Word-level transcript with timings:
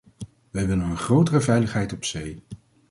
Wij 0.51 0.67
willen 0.67 0.89
een 0.89 0.97
grotere 0.97 1.41
veiligheid 1.41 1.93
op 1.93 2.03
zee. 2.03 2.43